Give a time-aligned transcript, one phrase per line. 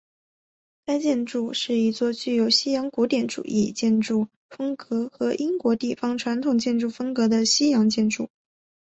[0.83, 8.27] 该建筑是一座具有西洋古典主义建筑风格和英国地方传统建筑风格的西洋建筑。